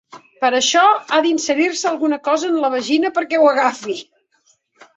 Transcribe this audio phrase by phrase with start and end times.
[0.45, 3.99] Per això ha d'inserir-se alguna cosa en la vagina perquè ho agafi.